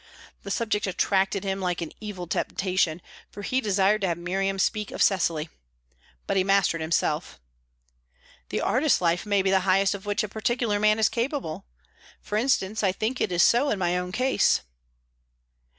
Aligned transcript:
The 0.41 0.49
subject 0.49 0.87
attracted 0.87 1.43
him 1.43 1.61
like 1.61 1.79
an 1.79 1.91
evil 2.01 2.25
temptation, 2.25 3.03
for 3.29 3.43
he 3.43 3.61
desired 3.61 4.01
to 4.01 4.07
have 4.07 4.17
Miriam 4.17 4.57
speak 4.57 4.89
of 4.89 5.03
Cecily. 5.03 5.47
But 6.25 6.37
he 6.37 6.43
mastered 6.43 6.81
himself. 6.81 7.39
"The 8.49 8.61
artist's 8.61 8.99
life 8.99 9.27
may 9.27 9.43
be 9.43 9.51
the 9.51 9.59
highest 9.59 9.93
of 9.93 10.07
which 10.07 10.23
a 10.23 10.27
particular 10.27 10.79
man 10.79 10.97
is 10.97 11.07
capable. 11.07 11.65
For 12.19 12.35
instance, 12.35 12.81
I 12.81 12.91
think 12.91 13.21
it 13.21 13.31
is 13.31 13.43
so 13.43 13.69
in 13.69 13.77
my 13.77 13.95
own 13.95 14.11
case." 14.11 14.61